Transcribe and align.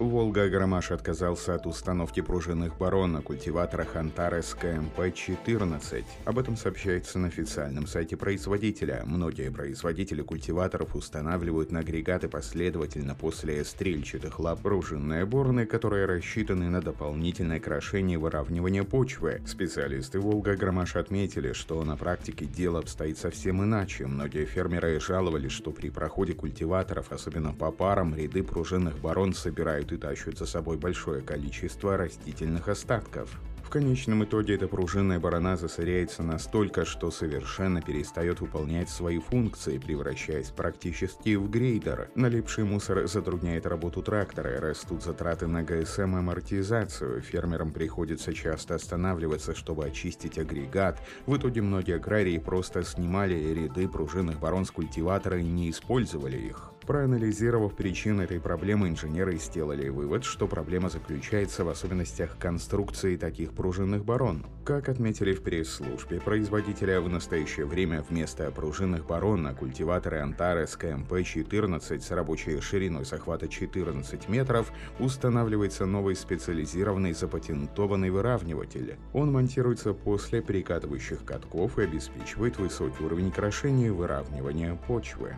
Волга-Агромаш 0.00 0.92
отказался 0.92 1.54
от 1.54 1.66
установки 1.66 2.22
пружинных 2.22 2.78
барон 2.78 3.12
на 3.12 3.20
культиваторах 3.20 3.96
Антарес 3.96 4.56
КМП-14. 4.58 6.04
Об 6.24 6.38
этом 6.38 6.56
сообщается 6.56 7.18
на 7.18 7.28
официальном 7.28 7.86
сайте 7.86 8.16
производителя. 8.16 9.02
Многие 9.04 9.50
производители 9.50 10.22
культиваторов 10.22 10.96
устанавливают 10.96 11.70
на 11.70 11.80
агрегаты 11.80 12.28
последовательно 12.28 13.14
после 13.14 13.62
стрельчатых 13.62 14.40
лап 14.40 14.62
пружинные 14.62 15.26
борны, 15.26 15.66
которые 15.66 16.06
рассчитаны 16.06 16.70
на 16.70 16.80
дополнительное 16.80 17.60
крошение 17.60 18.14
и 18.14 18.16
выравнивание 18.16 18.84
почвы. 18.84 19.42
Специалисты 19.46 20.18
Волга-Агромаш 20.18 20.96
отметили, 20.96 21.52
что 21.52 21.84
на 21.84 21.98
практике 21.98 22.46
дело 22.46 22.78
обстоит 22.78 23.18
совсем 23.18 23.62
иначе. 23.62 24.06
Многие 24.06 24.46
фермеры 24.46 24.98
жаловались, 24.98 25.52
что 25.52 25.72
при 25.72 25.90
проходе 25.90 26.32
культиваторов, 26.32 27.12
особенно 27.12 27.52
по 27.52 27.70
парам, 27.70 28.14
ряды 28.14 28.42
пружинных 28.42 28.98
барон 28.98 29.34
собирают 29.34 29.89
и 29.92 29.96
тащат 29.96 30.38
за 30.38 30.46
собой 30.46 30.76
большое 30.76 31.22
количество 31.22 31.96
растительных 31.96 32.68
остатков. 32.68 33.40
В 33.70 33.72
конечном 33.72 34.24
итоге 34.24 34.56
эта 34.56 34.66
пружинная 34.66 35.20
барана 35.20 35.56
засоряется 35.56 36.24
настолько, 36.24 36.84
что 36.84 37.12
совершенно 37.12 37.80
перестает 37.80 38.40
выполнять 38.40 38.88
свои 38.88 39.20
функции, 39.20 39.78
превращаясь 39.78 40.50
практически 40.50 41.36
в 41.36 41.48
грейдер. 41.48 42.10
Налипший 42.16 42.64
мусор 42.64 43.06
затрудняет 43.06 43.66
работу 43.66 44.02
трактора, 44.02 44.60
растут 44.60 45.04
затраты 45.04 45.46
на 45.46 45.62
ГСМ 45.62 46.16
и 46.16 46.18
амортизацию, 46.18 47.20
фермерам 47.20 47.70
приходится 47.70 48.34
часто 48.34 48.74
останавливаться, 48.74 49.54
чтобы 49.54 49.84
очистить 49.84 50.36
агрегат. 50.36 51.00
В 51.26 51.36
итоге 51.36 51.62
многие 51.62 51.94
аграрии 51.94 52.38
просто 52.38 52.82
снимали 52.82 53.36
ряды 53.54 53.86
пружинных 53.86 54.40
барон 54.40 54.64
с 54.64 54.72
культиватора 54.72 55.38
и 55.38 55.44
не 55.44 55.70
использовали 55.70 56.38
их. 56.38 56.69
Проанализировав 56.90 57.76
причины 57.76 58.22
этой 58.22 58.40
проблемы, 58.40 58.88
инженеры 58.88 59.38
сделали 59.38 59.88
вывод, 59.90 60.24
что 60.24 60.48
проблема 60.48 60.88
заключается 60.88 61.62
в 61.62 61.68
особенностях 61.68 62.36
конструкции 62.36 63.16
таких 63.16 63.52
пружинных 63.52 64.04
барон. 64.04 64.44
Как 64.64 64.88
отметили 64.88 65.32
в 65.32 65.44
пресс-службе 65.44 66.20
производителя, 66.20 67.00
в 67.00 67.08
настоящее 67.08 67.66
время 67.66 68.02
вместо 68.02 68.50
пружинных 68.50 69.06
барон 69.06 69.44
на 69.44 69.54
культиваторы 69.54 70.16
Antares 70.18 70.76
КМП-14 70.76 72.00
с 72.00 72.10
рабочей 72.10 72.60
шириной 72.60 73.04
захвата 73.04 73.46
14 73.46 74.28
метров 74.28 74.72
устанавливается 74.98 75.86
новый 75.86 76.16
специализированный 76.16 77.12
запатентованный 77.12 78.10
выравниватель. 78.10 78.96
Он 79.12 79.30
монтируется 79.30 79.94
после 79.94 80.42
прикатывающих 80.42 81.24
катков 81.24 81.78
и 81.78 81.84
обеспечивает 81.84 82.58
высокий 82.58 83.04
уровень 83.04 83.30
крошения 83.30 83.86
и 83.86 83.90
выравнивания 83.90 84.74
почвы. 84.88 85.36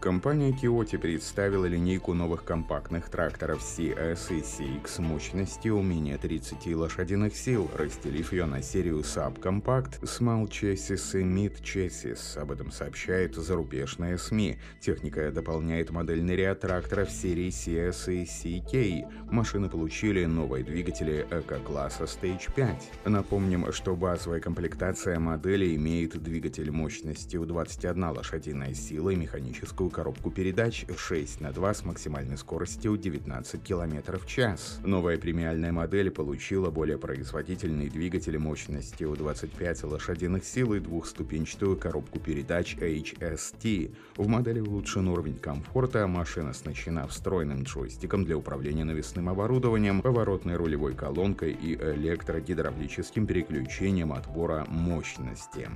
Компания 0.00 0.50
Kioto 0.50 0.96
представила 0.96 1.66
линейку 1.66 2.14
новых 2.14 2.42
компактных 2.42 3.10
тракторов 3.10 3.60
CS 3.60 4.30
и 4.30 4.40
CX 4.40 5.02
мощностью 5.02 5.78
менее 5.82 6.16
30 6.16 6.74
лошадиных 6.74 7.36
сил, 7.36 7.70
разделив 7.76 8.32
ее 8.32 8.46
на 8.46 8.62
серию 8.62 9.00
Subcompact, 9.00 10.00
Small 10.00 10.48
Chassis 10.48 11.20
и 11.20 11.22
Mid 11.22 11.60
Chassis. 11.60 12.38
Об 12.38 12.50
этом 12.50 12.70
сообщает 12.72 13.34
зарубежные 13.34 14.16
СМИ. 14.16 14.56
Техника 14.80 15.30
дополняет 15.30 15.90
модельный 15.90 16.34
ряд 16.34 16.60
тракторов 16.60 17.10
серии 17.10 17.48
CS 17.48 18.10
и 18.10 18.24
CK. 18.24 19.30
Машины 19.30 19.68
получили 19.68 20.24
новые 20.24 20.64
двигатели 20.64 21.26
эко-класса 21.30 22.04
Stage 22.04 22.54
5. 22.54 22.90
Напомним, 23.04 23.70
что 23.70 23.94
базовая 23.94 24.40
комплектация 24.40 25.20
модели 25.20 25.76
имеет 25.76 26.20
двигатель 26.22 26.70
мощностью 26.70 27.44
21 27.44 28.02
лошадиная 28.02 28.72
сила 28.72 29.10
и 29.10 29.16
механическую 29.16 29.89
коробку 29.90 30.30
передач 30.30 30.86
6 30.96 31.40
на 31.40 31.52
2 31.52 31.74
с 31.74 31.84
максимальной 31.84 32.38
скоростью 32.38 32.96
19 32.96 33.62
км 33.62 34.18
в 34.18 34.26
час. 34.26 34.80
Новая 34.84 35.18
премиальная 35.18 35.72
модель 35.72 36.10
получила 36.10 36.70
более 36.70 36.98
производительный 36.98 37.88
двигатель 37.88 38.38
мощностью 38.38 39.14
25 39.16 39.84
лошадиных 39.84 40.44
сил 40.44 40.74
и 40.74 40.80
двухступенчатую 40.80 41.76
коробку 41.76 42.18
передач 42.18 42.76
HST. 42.76 43.94
В 44.16 44.28
модели 44.28 44.60
улучшен 44.60 45.08
уровень 45.08 45.38
комфорта, 45.38 46.06
машина 46.06 46.50
оснащена 46.50 47.06
встроенным 47.06 47.62
джойстиком 47.62 48.24
для 48.24 48.36
управления 48.36 48.84
навесным 48.84 49.28
оборудованием, 49.28 50.02
поворотной 50.02 50.56
рулевой 50.56 50.94
колонкой 50.94 51.52
и 51.52 51.74
электрогидравлическим 51.74 53.26
переключением 53.26 54.12
отбора 54.12 54.64
мощности. 54.68 55.68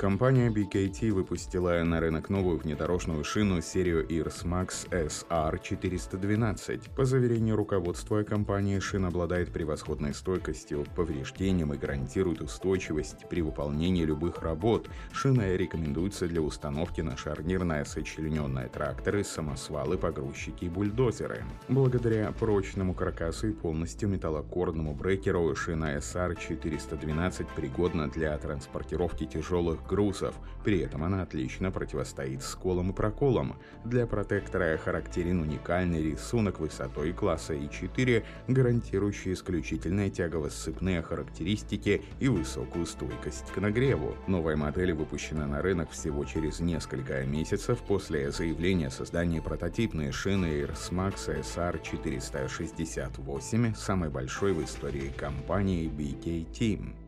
Компания 0.00 0.48
BKT 0.48 1.12
выпустила 1.12 1.84
на 1.84 2.00
рынок 2.00 2.30
новую 2.30 2.56
внедорожную 2.56 3.22
шину 3.22 3.60
серию 3.60 4.08
IRS 4.08 4.46
Max 4.46 4.88
SR412. 4.88 6.94
По 6.96 7.04
заверению 7.04 7.56
руководства 7.56 8.22
компании, 8.22 8.78
шина 8.78 9.08
обладает 9.08 9.52
превосходной 9.52 10.14
стойкостью 10.14 10.86
к 10.86 10.88
повреждениям 10.94 11.74
и 11.74 11.76
гарантирует 11.76 12.40
устойчивость 12.40 13.28
при 13.28 13.42
выполнении 13.42 14.06
любых 14.06 14.40
работ. 14.40 14.88
Шина 15.12 15.54
рекомендуется 15.54 16.26
для 16.26 16.40
установки 16.40 17.02
на 17.02 17.18
шарнирные 17.18 17.84
сочлененные 17.84 18.68
тракторы, 18.68 19.22
самосвалы, 19.22 19.98
погрузчики 19.98 20.64
и 20.64 20.70
бульдозеры. 20.70 21.44
Благодаря 21.68 22.32
прочному 22.32 22.94
каркасу 22.94 23.48
и 23.48 23.52
полностью 23.52 24.08
металлокорному 24.08 24.94
брекеру 24.94 25.54
шина 25.54 25.98
SR412 25.98 27.48
пригодна 27.54 28.08
для 28.08 28.38
транспортировки 28.38 29.26
тяжелых 29.26 29.89
грузов. 29.90 30.34
При 30.64 30.78
этом 30.78 31.02
она 31.02 31.22
отлично 31.22 31.72
противостоит 31.72 32.42
сколам 32.42 32.90
и 32.90 32.92
проколам. 32.92 33.56
Для 33.84 34.06
протектора 34.06 34.76
характерен 34.76 35.40
уникальный 35.40 36.00
рисунок 36.02 36.60
высотой 36.60 37.12
класса 37.12 37.54
И4, 37.54 38.22
гарантирующий 38.46 39.32
исключительные 39.32 40.10
тягово-сцепные 40.10 41.02
характеристики 41.02 42.04
и 42.20 42.28
высокую 42.28 42.86
стойкость 42.86 43.50
к 43.52 43.56
нагреву. 43.56 44.14
Новая 44.28 44.56
модель 44.56 44.92
выпущена 44.92 45.46
на 45.46 45.60
рынок 45.60 45.90
всего 45.90 46.24
через 46.24 46.60
несколько 46.60 47.24
месяцев 47.24 47.80
после 47.80 48.30
заявления 48.30 48.86
о 48.88 48.92
создании 48.92 49.40
прототипной 49.40 50.12
шины 50.12 50.62
AirSmax 50.62 51.40
SR468, 51.40 53.74
самой 53.74 54.10
большой 54.10 54.52
в 54.52 54.62
истории 54.62 55.10
компании 55.16 55.90
BKT. 55.90 56.99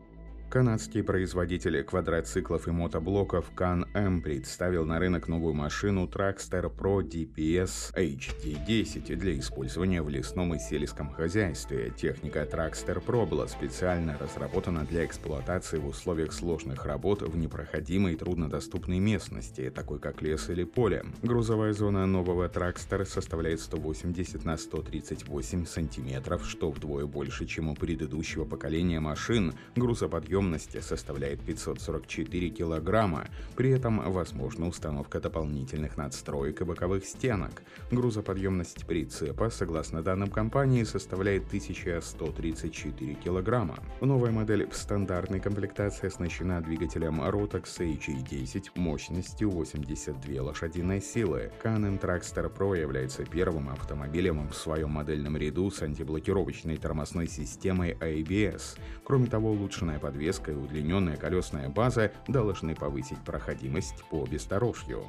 Канадский 0.53 1.03
производитель 1.03 1.83
квадроциклов 1.83 2.69
и 2.69 2.73
мотоблоков 2.73 3.51
Can-Am 3.57 4.21
представил 4.21 4.85
на 4.85 4.99
рынок 4.99 5.27
новую 5.27 5.55
машину 5.55 6.07
Trackster 6.07 6.71
Pro 6.71 7.01
DPS 7.01 7.95
HD10 7.97 9.17
для 9.17 9.39
использования 9.39 10.03
в 10.03 10.11
лесном 10.11 10.55
и 10.55 10.59
сельском 10.59 11.11
хозяйстве. 11.11 11.91
Техника 11.97 12.43
Trackster 12.43 13.03
Pro 13.03 13.27
была 13.27 13.49
специально 13.49 14.19
разработана 14.19 14.85
для 14.85 15.07
эксплуатации 15.07 15.79
в 15.79 15.87
условиях 15.87 16.35
сложных 16.35 16.85
работ 16.85 17.23
в 17.23 17.35
непроходимой 17.35 18.13
и 18.13 18.17
труднодоступной 18.17 18.99
местности, 18.99 19.73
такой 19.75 20.01
как 20.01 20.21
лес 20.21 20.51
или 20.51 20.65
поле. 20.65 21.03
Грузовая 21.23 21.73
зона 21.73 22.05
нового 22.05 22.47
Trackster 22.51 23.07
составляет 23.07 23.63
180 23.63 24.45
на 24.45 24.59
138 24.59 25.65
сантиметров, 25.65 26.45
что 26.47 26.71
вдвое 26.71 27.07
больше, 27.07 27.47
чем 27.47 27.71
у 27.71 27.75
предыдущего 27.75 28.45
поколения 28.45 29.01
машин. 29.01 29.55
Грузоподъем 29.77 30.42
объемности 30.43 30.81
составляет 30.81 31.41
544 31.41 32.51
килограмма. 32.51 33.27
При 33.57 33.71
этом 33.71 34.01
возможна 34.13 34.67
установка 34.67 35.21
дополнительных 35.21 35.97
надстроек 35.97 36.61
и 36.61 36.65
боковых 36.65 37.05
стенок. 37.05 37.63
Грузоподъемность 37.93 38.87
прицепа, 38.87 39.51
согласно 39.51 40.03
данным 40.03 40.31
компании, 40.31 40.83
составляет 40.83 41.47
1134 41.47 43.15
килограмма. 43.15 43.77
Новая 44.01 44.33
модель 44.33 44.69
в 44.69 44.75
стандартной 44.75 45.39
комплектации 45.39 46.09
оснащена 46.09 46.61
двигателем 46.61 47.23
Rotax 47.23 47.79
HE10 47.79 48.71
мощностью 48.75 49.51
82 49.51 50.43
лошадиной 50.43 51.01
силы. 51.01 51.53
Canon 51.63 52.01
Trackster 52.01 52.53
Pro 52.53 52.79
является 52.79 53.25
первым 53.25 53.69
автомобилем 53.69 54.49
в 54.49 54.55
своем 54.55 54.91
модельном 54.91 55.37
ряду 55.37 55.71
с 55.71 55.83
антиблокировочной 55.83 56.79
тормозной 56.79 57.29
системой 57.29 57.93
ABS. 58.01 58.79
Кроме 59.05 59.27
того, 59.27 59.53
улучшенная 59.53 59.99
подвеска 59.99 60.32
и 60.53 60.55
удлиненная 60.55 61.17
колесная 61.17 61.69
база 61.69 62.13
должны 62.27 62.75
повысить 62.75 63.19
проходимость 63.25 64.05
по 64.11 64.25
бездорожью. 64.25 65.05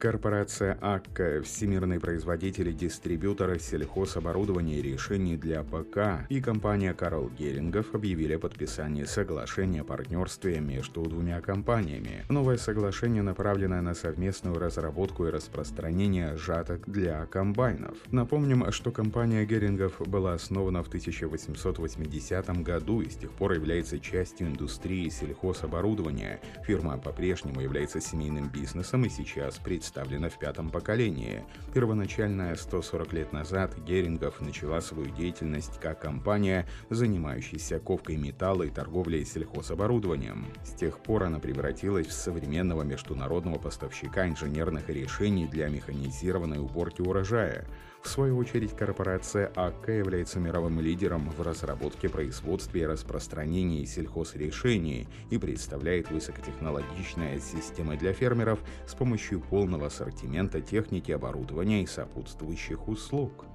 Корпорация 0.01 0.79
АККА, 0.81 1.43
всемирный 1.43 1.99
производитель 1.99 2.69
и 2.69 2.73
дистрибьютор 2.73 3.59
сельхозоборудования 3.59 4.79
и 4.79 4.81
решений 4.81 5.37
для 5.37 5.61
ПК, 5.61 6.25
и 6.27 6.41
компания 6.41 6.95
Карл 6.95 7.29
Герингов 7.29 7.93
объявили 7.93 8.33
о 8.33 8.39
подписании 8.39 9.03
соглашения 9.03 9.81
о 9.81 9.83
партнерстве 9.83 10.59
между 10.59 11.03
двумя 11.03 11.39
компаниями. 11.41 12.25
Новое 12.29 12.57
соглашение 12.57 13.21
направлено 13.21 13.79
на 13.79 13.93
совместную 13.93 14.57
разработку 14.57 15.27
и 15.27 15.29
распространение 15.29 16.35
жаток 16.35 16.89
для 16.89 17.23
комбайнов. 17.27 17.95
Напомним, 18.09 18.71
что 18.71 18.89
компания 18.89 19.45
Герингов 19.45 20.01
была 20.07 20.33
основана 20.33 20.83
в 20.83 20.87
1880 20.87 22.63
году 22.63 23.01
и 23.01 23.09
с 23.11 23.17
тех 23.17 23.29
пор 23.29 23.51
является 23.51 23.99
частью 23.99 24.47
индустрии 24.47 25.09
сельхозоборудования. 25.09 26.41
Фирма 26.65 26.97
по-прежнему 26.97 27.61
является 27.61 28.01
семейным 28.01 28.49
бизнесом 28.49 29.05
и 29.05 29.09
сейчас 29.09 29.59
представляет 29.59 29.90
представлена 29.91 30.29
в 30.29 30.39
пятом 30.39 30.69
поколении. 30.69 31.43
Первоначально 31.73 32.55
140 32.55 33.11
лет 33.11 33.33
назад 33.33 33.77
Герингов 33.77 34.39
начала 34.39 34.79
свою 34.79 35.09
деятельность 35.09 35.79
как 35.81 35.99
компания, 35.99 36.65
занимающаяся 36.89 37.77
ковкой 37.79 38.15
металла 38.15 38.63
и 38.63 38.69
торговлей 38.69 39.25
сельхозоборудованием. 39.25 40.45
С 40.63 40.71
тех 40.71 40.99
пор 40.99 41.23
она 41.23 41.39
превратилась 41.39 42.07
в 42.07 42.13
современного 42.13 42.83
международного 42.83 43.57
поставщика 43.57 44.29
инженерных 44.29 44.87
решений 44.89 45.45
для 45.45 45.67
механизированной 45.67 46.59
уборки 46.59 47.01
урожая. 47.01 47.67
В 48.03 48.07
свою 48.07 48.37
очередь, 48.37 48.75
корпорация 48.75 49.51
АК 49.55 49.89
является 49.89 50.39
мировым 50.39 50.79
лидером 50.79 51.29
в 51.29 51.41
разработке, 51.41 52.09
производстве 52.09 52.81
и 52.81 52.85
распространении 52.85 53.85
сельхозрешений 53.85 55.07
и 55.29 55.37
представляет 55.37 56.09
высокотехнологичные 56.09 57.39
системы 57.39 57.97
для 57.97 58.11
фермеров 58.11 58.59
с 58.87 58.95
помощью 58.95 59.39
полного 59.39 59.87
ассортимента 59.87 60.61
техники, 60.61 61.11
оборудования 61.11 61.83
и 61.83 61.87
сопутствующих 61.87 62.87
услуг. 62.87 63.45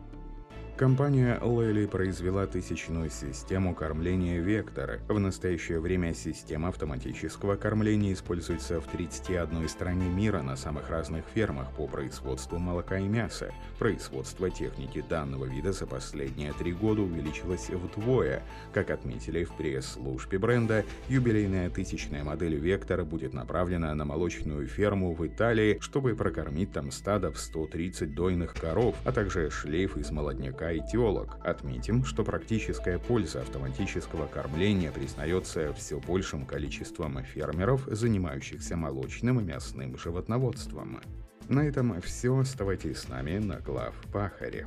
Компания 0.76 1.38
Лэли 1.40 1.86
произвела 1.86 2.46
тысячную 2.46 3.08
систему 3.08 3.74
кормления 3.74 4.40
«Вектор». 4.40 5.00
В 5.08 5.18
настоящее 5.18 5.80
время 5.80 6.12
система 6.12 6.68
автоматического 6.68 7.56
кормления 7.56 8.12
используется 8.12 8.78
в 8.82 8.86
31 8.86 9.70
стране 9.70 10.06
мира 10.06 10.42
на 10.42 10.54
самых 10.54 10.90
разных 10.90 11.24
фермах 11.34 11.72
по 11.72 11.86
производству 11.86 12.58
молока 12.58 12.98
и 12.98 13.08
мяса. 13.08 13.54
Производство 13.78 14.50
техники 14.50 15.02
данного 15.08 15.46
вида 15.46 15.72
за 15.72 15.86
последние 15.86 16.52
три 16.52 16.74
года 16.74 17.00
увеличилось 17.00 17.70
вдвое. 17.70 18.42
Как 18.74 18.90
отметили 18.90 19.44
в 19.44 19.56
пресс-службе 19.56 20.38
бренда, 20.38 20.84
юбилейная 21.08 21.70
тысячная 21.70 22.22
модель 22.22 22.56
«Вектора» 22.56 23.04
будет 23.04 23.32
направлена 23.32 23.94
на 23.94 24.04
молочную 24.04 24.66
ферму 24.66 25.14
в 25.14 25.26
Италии, 25.26 25.78
чтобы 25.80 26.14
прокормить 26.14 26.72
там 26.72 26.90
стадо 26.90 27.32
в 27.32 27.38
130 27.38 28.14
дойных 28.14 28.52
коров, 28.52 28.94
а 29.06 29.12
также 29.12 29.48
шлейф 29.48 29.96
из 29.96 30.10
молодняка 30.10 30.65
языка 30.70 31.38
Отметим, 31.42 32.04
что 32.04 32.24
практическая 32.24 32.98
польза 32.98 33.40
автоматического 33.42 34.26
кормления 34.26 34.90
признается 34.90 35.72
все 35.74 36.00
большим 36.00 36.46
количеством 36.46 37.22
фермеров, 37.22 37.86
занимающихся 37.86 38.76
молочным 38.76 39.40
и 39.40 39.44
мясным 39.44 39.96
животноводством. 39.98 41.00
На 41.48 41.60
этом 41.60 42.00
все. 42.02 42.36
Оставайтесь 42.36 42.98
с 42.98 43.08
нами 43.08 43.38
на 43.38 43.60
глав 43.60 43.94
Пахаре. 44.12 44.66